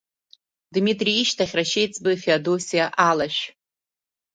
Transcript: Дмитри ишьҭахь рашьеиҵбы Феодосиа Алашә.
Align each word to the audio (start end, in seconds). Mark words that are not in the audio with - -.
Дмитри 0.73 1.11
ишьҭахь 1.21 1.53
рашьеиҵбы 1.57 2.11
Феодосиа 2.21 2.85
Алашә. 3.09 3.41